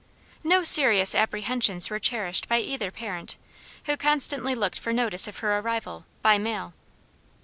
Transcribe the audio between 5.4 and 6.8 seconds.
her arrival, by mail.